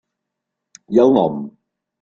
I 0.97 1.03
el 1.05 1.15
nom? 1.19 1.39